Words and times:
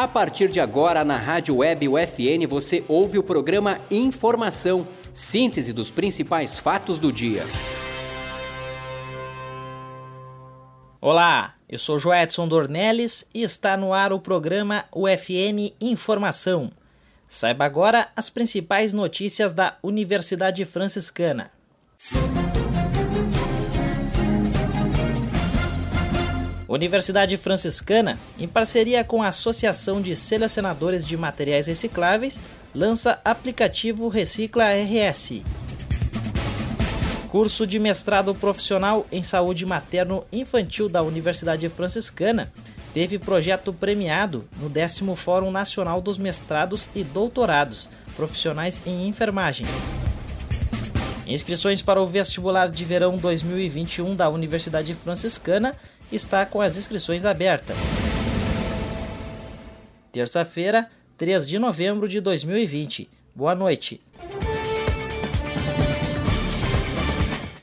A 0.00 0.08
partir 0.08 0.48
de 0.48 0.58
agora, 0.58 1.04
na 1.04 1.18
Rádio 1.18 1.56
Web 1.56 1.86
UFN, 1.86 2.46
você 2.48 2.82
ouve 2.88 3.18
o 3.18 3.22
programa 3.22 3.78
Informação, 3.90 4.88
síntese 5.12 5.74
dos 5.74 5.90
principais 5.90 6.58
fatos 6.58 6.98
do 6.98 7.12
dia. 7.12 7.42
Olá, 11.02 11.54
eu 11.68 11.76
sou 11.76 11.98
Joedson 11.98 12.48
Dornelles 12.48 13.28
e 13.34 13.42
está 13.42 13.76
no 13.76 13.92
ar 13.92 14.10
o 14.10 14.18
programa 14.18 14.86
UFN 14.90 15.74
Informação. 15.78 16.70
Saiba 17.26 17.66
agora 17.66 18.08
as 18.16 18.30
principais 18.30 18.94
notícias 18.94 19.52
da 19.52 19.76
Universidade 19.82 20.64
Franciscana. 20.64 21.50
Universidade 26.70 27.36
Franciscana, 27.36 28.16
em 28.38 28.46
parceria 28.46 29.02
com 29.02 29.24
a 29.24 29.28
Associação 29.28 30.00
de 30.00 30.14
Selecionadores 30.14 31.04
de 31.04 31.16
Materiais 31.16 31.66
Recicláveis, 31.66 32.40
lança 32.72 33.20
aplicativo 33.24 34.06
Recicla 34.06 34.66
RS. 34.66 35.42
Curso 37.28 37.66
de 37.66 37.80
mestrado 37.80 38.32
profissional 38.36 39.04
em 39.10 39.20
saúde 39.20 39.66
materno-infantil 39.66 40.88
da 40.88 41.02
Universidade 41.02 41.68
Franciscana 41.68 42.52
teve 42.94 43.18
projeto 43.18 43.72
premiado 43.72 44.48
no 44.60 44.68
10 44.68 45.00
Fórum 45.16 45.50
Nacional 45.50 46.00
dos 46.00 46.18
Mestrados 46.18 46.88
e 46.94 47.02
Doutorados 47.02 47.90
Profissionais 48.14 48.80
em 48.86 49.08
Enfermagem. 49.08 49.66
Inscrições 51.26 51.80
para 51.80 52.00
o 52.00 52.06
vestibular 52.06 52.68
de 52.68 52.84
verão 52.84 53.16
2021 53.16 54.16
da 54.16 54.28
Universidade 54.28 54.94
Franciscana 54.94 55.76
está 56.10 56.44
com 56.44 56.60
as 56.60 56.76
inscrições 56.76 57.24
abertas. 57.24 57.78
Terça-feira, 60.12 60.90
3 61.16 61.46
de 61.46 61.58
novembro 61.58 62.08
de 62.08 62.20
2020. 62.20 63.08
Boa 63.34 63.54
noite. 63.54 64.00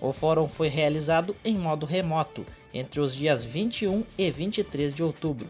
O 0.01 0.11
fórum 0.11 0.49
foi 0.49 0.67
realizado 0.67 1.35
em 1.45 1.55
modo 1.55 1.85
remoto 1.85 2.43
entre 2.73 2.99
os 2.99 3.15
dias 3.15 3.45
21 3.45 4.03
e 4.17 4.31
23 4.31 4.93
de 4.93 5.03
outubro. 5.03 5.47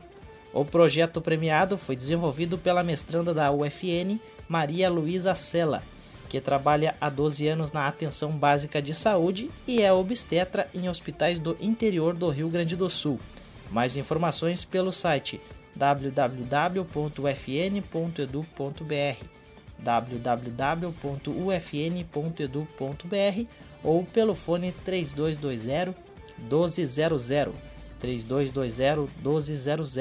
O 0.54 0.66
projeto 0.66 1.22
premiado 1.22 1.78
foi 1.78 1.96
desenvolvido 1.96 2.58
pela 2.58 2.84
mestranda 2.84 3.34
da 3.34 3.52
UFN, 3.52 4.20
Maria 4.50 4.90
Luísa 4.90 5.34
Sela, 5.34 5.82
que 6.28 6.42
trabalha 6.42 6.96
há 7.00 7.10
12 7.10 7.48
anos 7.48 7.72
na 7.72 7.88
atenção 7.88 8.32
básica 8.32 8.82
de 8.82 8.94
saúde 8.94 9.50
e 9.66 9.82
é 9.82 9.94
obstetra 9.94 10.68
em 10.74 10.90
hospitais 10.90 11.40
do 11.40 11.58
interior 11.62 12.14
do 12.14 12.30
Rio 12.30 12.50
Grande 12.50 12.76
do 12.76 12.90
Sul. 12.90 13.20
Mais 13.70 13.96
informações 13.96 14.66
pelo 14.66 14.92
site 14.92 15.40
www.ufn.edu.br 15.76 16.62
www.ufn.edu.br 19.82 20.92
ou 23.84 24.04
pelo 24.04 24.36
fone 24.36 24.72
3220 24.86 25.96
1200 26.38 27.71
3220 28.02 29.10
1200. 29.24 29.98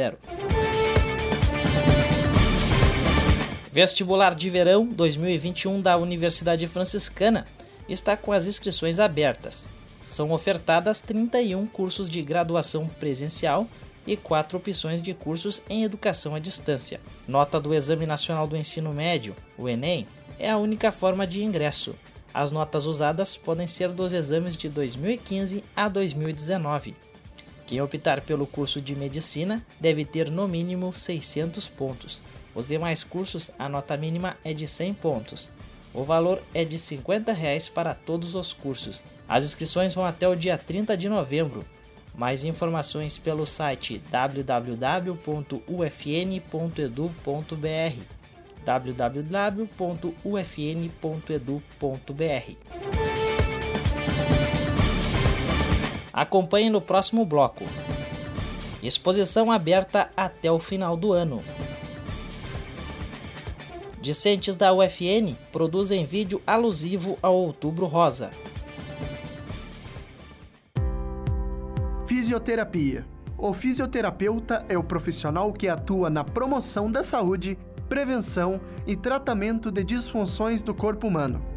Vestibular 3.71 4.35
de 4.35 4.51
Verão 4.51 4.87
2021 4.87 5.81
da 5.81 5.97
Universidade 5.97 6.67
Franciscana 6.67 7.47
está 7.89 8.17
com 8.17 8.33
as 8.33 8.47
inscrições 8.47 8.99
abertas. 8.99 9.69
São 10.01 10.33
ofertadas 10.33 11.01
31 11.01 11.67
cursos 11.67 12.11
de 12.11 12.21
graduação 12.23 12.89
presencial 12.89 13.69
e 14.07 14.17
quatro 14.17 14.59
opções 14.59 15.01
de 15.01 15.15
cursos 15.15 15.63
em 15.69 15.85
educação 15.85 16.35
à 16.35 16.39
distância. 16.39 17.01
Nota 17.29 17.61
do 17.61 17.75
Exame 17.75 18.07
Nacional 18.07 18.47
do 18.47 18.57
Ensino 18.57 18.93
Médio, 18.93 19.37
o 19.57 19.69
Enem, 19.69 20.09
é 20.39 20.51
a 20.51 20.57
única 20.57 20.91
forma 20.91 21.27
de 21.27 21.45
ingresso. 21.45 21.95
As 22.33 22.51
notas 22.51 22.87
usadas 22.87 23.37
podem 23.37 23.67
ser 23.67 23.91
dos 23.91 24.13
exames 24.13 24.57
de 24.57 24.69
2015 24.69 25.63
a 25.77 25.89
2019. 25.89 27.10
Quem 27.71 27.81
optar 27.81 28.21
pelo 28.23 28.49
curso 28.49 28.81
de 28.81 28.97
medicina 28.97 29.65
deve 29.79 30.05
ter 30.05 30.29
no 30.29 30.49
mínimo 30.49 30.93
600 30.93 31.69
pontos. 31.69 32.21
Os 32.53 32.67
demais 32.67 33.05
cursos, 33.05 33.53
a 33.57 33.69
nota 33.69 33.97
mínima 33.97 34.37
é 34.43 34.53
de 34.53 34.67
100 34.67 34.95
pontos. 34.95 35.49
O 35.95 36.03
valor 36.03 36.43
é 36.53 36.65
de 36.65 36.77
50 36.77 37.33
reais 37.33 37.69
para 37.69 37.95
todos 37.95 38.35
os 38.35 38.53
cursos. 38.53 39.05
As 39.29 39.45
inscrições 39.45 39.95
vão 39.95 40.05
até 40.05 40.27
o 40.27 40.35
dia 40.35 40.59
30 40.59 40.97
de 40.97 41.09
novembro. 41.09 41.65
Mais 42.13 42.43
informações 42.43 43.19
pelo 43.19 43.47
site 43.47 44.03
www.ufn.edu.br 44.11 45.21
www.ufn.edu.br 48.65 49.71
Acompanhe 56.13 56.69
no 56.69 56.81
próximo 56.81 57.25
bloco. 57.25 57.65
Exposição 58.83 59.53
aberta 59.53 60.11
até 60.17 60.51
o 60.51 60.59
final 60.59 60.97
do 60.97 61.13
ano. 61.13 61.43
Discentes 64.01 64.57
da 64.57 64.73
UFN 64.73 65.37
produzem 65.53 66.05
vídeo 66.05 66.41
alusivo 66.47 67.19
ao 67.23 67.37
Outubro 67.37 67.87
Rosa. 67.87 68.31
Fisioterapia. 72.07 73.07
O 73.37 73.53
fisioterapeuta 73.53 74.65
é 74.69 74.77
o 74.77 74.83
profissional 74.83 75.53
que 75.53 75.69
atua 75.69 76.11
na 76.11 76.25
promoção 76.25 76.91
da 76.91 77.03
saúde, 77.03 77.59
prevenção 77.89 78.61
e 78.87 78.97
tratamento 78.97 79.71
de 79.71 79.85
disfunções 79.85 80.63
do 80.63 80.75
corpo 80.75 81.07
humano 81.07 81.50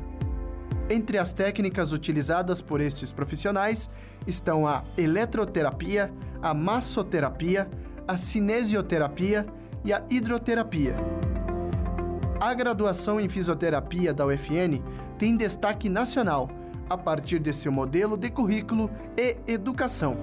entre 0.89 1.17
as 1.17 1.31
técnicas 1.31 1.91
utilizadas 1.91 2.61
por 2.61 2.81
estes 2.81 3.11
profissionais 3.11 3.89
estão 4.27 4.67
a 4.67 4.83
eletroterapia, 4.97 6.11
a 6.41 6.53
massoterapia, 6.53 7.69
a 8.07 8.17
cinesioterapia 8.17 9.45
e 9.83 9.93
a 9.93 10.03
hidroterapia. 10.09 10.95
A 12.39 12.53
graduação 12.53 13.19
em 13.19 13.29
fisioterapia 13.29 14.13
da 14.13 14.25
UFN 14.25 14.81
tem 15.17 15.37
destaque 15.37 15.87
nacional 15.87 16.49
a 16.89 16.97
partir 16.97 17.39
de 17.39 17.53
seu 17.53 17.71
modelo 17.71 18.17
de 18.17 18.29
currículo 18.29 18.89
e 19.17 19.37
educação. 19.47 20.17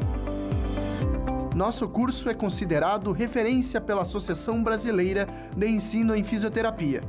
Nosso 1.56 1.88
curso 1.88 2.28
é 2.28 2.34
considerado 2.34 3.10
referência 3.10 3.80
pela 3.80 4.02
Associação 4.02 4.62
Brasileira 4.62 5.26
de 5.56 5.66
Ensino 5.66 6.14
em 6.14 6.22
Fisioterapia 6.22 7.00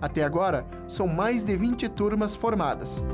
até 0.00 0.22
agora, 0.24 0.66
são 0.86 1.06
mais 1.06 1.44
de 1.44 1.56
20 1.56 1.88
turmas 1.88 2.34
formadas. 2.34 3.04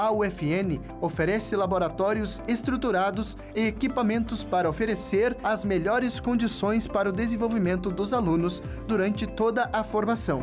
A 0.00 0.10
UFN 0.10 0.80
oferece 0.98 1.54
laboratórios 1.54 2.40
estruturados 2.48 3.36
e 3.54 3.66
equipamentos 3.66 4.42
para 4.42 4.66
oferecer 4.66 5.36
as 5.42 5.62
melhores 5.62 6.18
condições 6.18 6.86
para 6.86 7.10
o 7.10 7.12
desenvolvimento 7.12 7.90
dos 7.90 8.14
alunos 8.14 8.62
durante 8.86 9.26
toda 9.26 9.68
a 9.70 9.84
formação. 9.84 10.38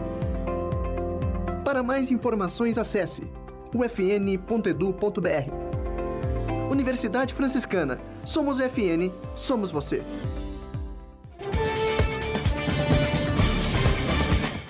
Para 1.65 1.81
mais 1.81 2.11
informações, 2.11 2.77
acesse 2.77 3.23
ufn.edu.br. 3.73 5.51
Universidade 6.69 7.33
Franciscana. 7.33 7.97
Somos 8.23 8.59
o 8.59 8.63
FN, 8.69 9.11
somos 9.35 9.71
você. 9.71 10.03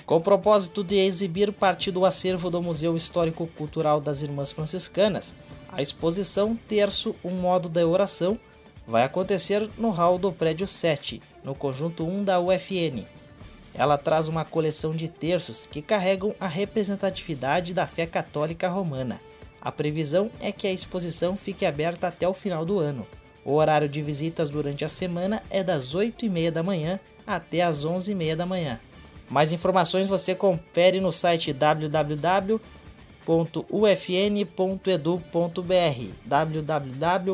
Com 0.08 0.16
o 0.16 0.20
propósito 0.22 0.82
de 0.82 0.96
exibir 0.96 1.52
parte 1.52 1.90
do 1.90 2.06
acervo 2.06 2.48
do 2.48 2.62
Museu 2.62 2.96
Histórico 2.96 3.46
Cultural 3.46 4.00
das 4.00 4.22
Irmãs 4.22 4.50
Franciscanas, 4.50 5.36
a 5.70 5.82
exposição 5.82 6.56
Terço, 6.56 7.14
um 7.22 7.32
modo 7.32 7.68
da 7.68 7.86
oração, 7.86 8.40
vai 8.86 9.02
acontecer 9.02 9.68
no 9.76 9.90
hall 9.90 10.16
do 10.16 10.32
prédio 10.32 10.66
7, 10.66 11.20
no 11.44 11.54
conjunto 11.54 12.06
1 12.06 12.24
da 12.24 12.40
UFN. 12.40 13.04
Ela 13.74 13.98
traz 13.98 14.28
uma 14.28 14.46
coleção 14.46 14.96
de 14.96 15.08
terços 15.08 15.66
que 15.66 15.82
carregam 15.82 16.34
a 16.40 16.48
representatividade 16.48 17.74
da 17.74 17.86
fé 17.86 18.06
católica 18.06 18.66
romana. 18.66 19.20
A 19.60 19.70
previsão 19.70 20.30
é 20.40 20.50
que 20.50 20.66
a 20.66 20.72
exposição 20.72 21.36
fique 21.36 21.66
aberta 21.66 22.08
até 22.08 22.26
o 22.26 22.32
final 22.32 22.64
do 22.64 22.78
ano. 22.78 23.06
O 23.44 23.52
horário 23.52 23.86
de 23.90 24.00
visitas 24.00 24.48
durante 24.48 24.86
a 24.86 24.88
semana 24.88 25.42
é 25.50 25.62
das 25.62 25.94
8h30 25.94 26.50
da 26.50 26.62
manhã 26.62 26.98
até 27.26 27.60
as 27.60 27.84
11h30 27.84 28.36
da 28.36 28.46
manhã. 28.46 28.80
Mais 29.30 29.52
informações 29.52 30.06
você 30.06 30.34
confere 30.34 31.00
no 31.00 31.12
site 31.12 31.52
www.ufn.edu.br 31.52 32.58
www.ufn.edu.br 36.24 37.28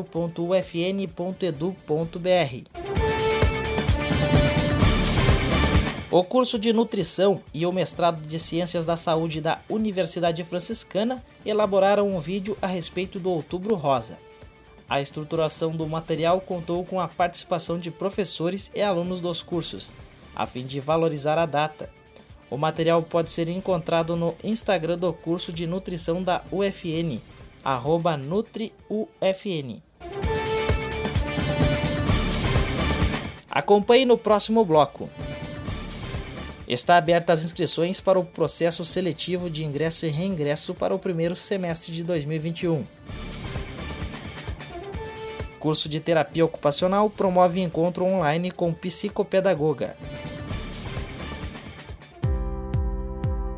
O 6.11 6.23
curso 6.23 6.59
de 6.59 6.73
Nutrição 6.73 7.41
e 7.53 7.65
o 7.65 7.71
mestrado 7.71 8.21
de 8.21 8.39
Ciências 8.39 8.85
da 8.85 8.97
Saúde 8.97 9.39
da 9.39 9.59
Universidade 9.69 10.43
Franciscana 10.43 11.23
elaboraram 11.45 12.13
um 12.13 12.19
vídeo 12.19 12.57
a 12.61 12.67
respeito 12.67 13.19
do 13.19 13.29
Outubro 13.29 13.75
Rosa. 13.75 14.17
A 14.87 15.01
estruturação 15.01 15.71
do 15.71 15.87
material 15.87 16.41
contou 16.41 16.83
com 16.85 16.99
a 16.99 17.07
participação 17.07 17.79
de 17.79 17.89
professores 17.89 18.69
e 18.75 18.81
alunos 18.81 19.19
dos 19.19 19.41
cursos 19.41 19.93
a 20.35 20.45
fim 20.45 20.65
de 20.65 20.79
valorizar 20.79 21.37
a 21.37 21.45
data. 21.45 21.89
O 22.49 22.57
material 22.57 23.01
pode 23.01 23.31
ser 23.31 23.47
encontrado 23.49 24.15
no 24.15 24.35
Instagram 24.43 24.97
do 24.97 25.11
curso 25.13 25.53
de 25.53 25.65
nutrição 25.65 26.21
da 26.21 26.43
UFN, 26.51 27.19
NutriUFN. 28.19 29.81
Acompanhe 33.49 34.05
no 34.05 34.17
próximo 34.17 34.65
bloco. 34.65 35.09
Está 36.67 36.97
aberta 36.97 37.31
as 37.31 37.43
inscrições 37.43 38.01
para 38.01 38.19
o 38.19 38.25
processo 38.25 38.83
seletivo 38.83 39.49
de 39.49 39.63
ingresso 39.63 40.05
e 40.05 40.09
reingresso 40.09 40.73
para 40.73 40.93
o 40.93 40.99
primeiro 40.99 41.35
semestre 41.35 41.91
de 41.91 42.03
2021 42.03 42.85
curso 45.65 45.89
de 45.89 45.99
terapia 45.99 46.45
ocupacional 46.45 47.09
promove 47.09 47.59
encontro 47.59 48.05
online 48.05 48.51
com 48.51 48.71
psicopedagoga. 48.71 49.97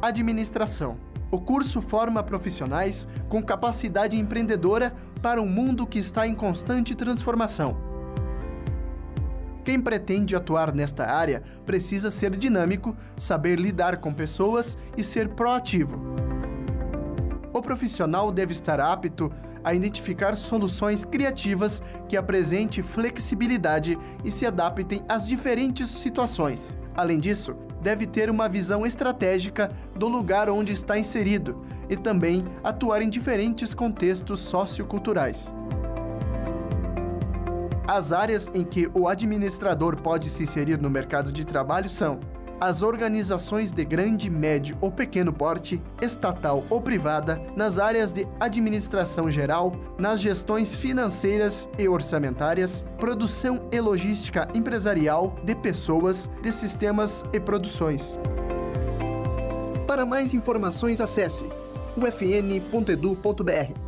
Administração. 0.07 0.97
O 1.29 1.39
curso 1.41 1.81
forma 1.81 2.23
profissionais 2.23 3.05
com 3.27 3.43
capacidade 3.43 4.17
empreendedora 4.17 4.95
para 5.21 5.41
um 5.41 5.47
mundo 5.47 5.85
que 5.85 5.99
está 5.99 6.25
em 6.25 6.33
constante 6.33 6.95
transformação. 6.95 7.77
Quem 9.65 9.81
pretende 9.81 10.33
atuar 10.33 10.73
nesta 10.73 11.05
área 11.05 11.43
precisa 11.65 12.09
ser 12.09 12.37
dinâmico, 12.37 12.95
saber 13.17 13.59
lidar 13.59 13.97
com 13.97 14.13
pessoas 14.13 14.77
e 14.95 15.03
ser 15.03 15.27
proativo. 15.27 16.15
O 17.53 17.61
profissional 17.61 18.31
deve 18.31 18.53
estar 18.53 18.79
apto 18.79 19.29
a 19.61 19.73
identificar 19.73 20.37
soluções 20.37 21.03
criativas 21.03 21.81
que 22.07 22.15
apresentem 22.15 22.81
flexibilidade 22.81 23.97
e 24.23 24.31
se 24.31 24.45
adaptem 24.45 25.03
às 25.09 25.27
diferentes 25.27 25.89
situações. 25.89 26.77
Além 26.97 27.19
disso, 27.19 27.55
deve 27.79 28.07
ter 28.07 28.27
uma 28.27 28.49
visão 28.49 28.83
estratégica 28.83 29.71
do 29.95 30.07
lugar 30.07 30.49
onde 30.49 30.73
está 30.73 30.97
inserido 30.97 31.63
e 31.87 31.95
também 31.95 32.43
atuar 32.63 33.03
em 33.03 33.09
diferentes 33.09 33.71
contextos 33.71 34.39
socioculturais. 34.39 35.51
As 37.87 38.11
áreas 38.11 38.49
em 38.53 38.65
que 38.65 38.89
o 38.93 39.07
administrador 39.07 39.95
pode 40.01 40.29
se 40.29 40.43
inserir 40.43 40.81
no 40.81 40.89
mercado 40.89 41.31
de 41.31 41.45
trabalho 41.45 41.87
são 41.87 42.19
as 42.59 42.81
organizações 42.81 43.71
de 43.71 43.85
grande, 43.85 44.29
médio 44.29 44.77
ou 44.81 44.91
pequeno 44.91 45.31
porte, 45.31 45.81
estatal 46.01 46.63
ou 46.69 46.81
privada, 46.81 47.41
nas 47.55 47.77
áreas 47.77 48.11
de 48.11 48.27
administração 48.39 49.29
geral, 49.29 49.73
nas 49.97 50.19
gestões 50.19 50.73
financeiras 50.73 51.69
e 51.77 51.87
orçamentárias, 51.87 52.83
produção 52.97 53.69
e 53.71 53.79
logística 53.79 54.47
empresarial 54.53 55.35
de 55.43 55.55
pessoas, 55.55 56.29
de 56.41 56.51
sistemas 56.51 57.23
e 57.31 57.39
produções. 57.39 58.17
Para 59.85 60.05
mais 60.05 60.33
informações, 60.33 60.99
acesse 60.99 61.45
ufn.edu.br. 61.95 63.87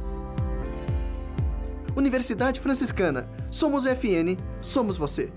Universidade 1.96 2.60
Franciscana. 2.60 3.30
Somos 3.50 3.84
o 3.84 3.90
FN, 3.90 4.38
somos 4.62 4.96
você. 4.96 5.32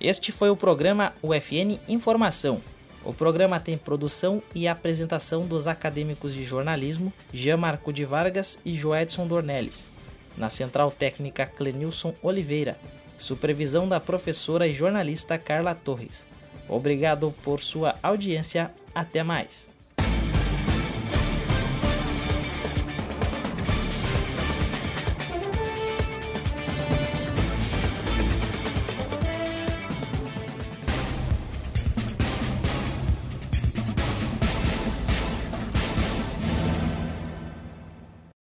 Este 0.00 0.32
foi 0.32 0.50
o 0.50 0.56
programa 0.56 1.12
UFN 1.22 1.78
Informação. 1.88 2.60
O 3.06 3.14
programa 3.14 3.60
tem 3.60 3.78
produção 3.78 4.42
e 4.52 4.66
apresentação 4.66 5.46
dos 5.46 5.68
acadêmicos 5.68 6.34
de 6.34 6.44
jornalismo 6.44 7.12
Jean 7.32 7.56
Marco 7.56 7.92
de 7.92 8.04
Vargas 8.04 8.58
e 8.64 8.74
Joedson 8.74 9.28
Dornelles. 9.28 9.88
Na 10.36 10.50
central 10.50 10.90
técnica 10.90 11.46
Clenilson 11.46 12.12
Oliveira. 12.20 12.76
Supervisão 13.16 13.88
da 13.88 14.00
professora 14.00 14.66
e 14.66 14.74
jornalista 14.74 15.38
Carla 15.38 15.72
Torres. 15.72 16.26
Obrigado 16.68 17.32
por 17.44 17.60
sua 17.60 17.94
audiência. 18.02 18.74
Até 18.92 19.22
mais. 19.22 19.75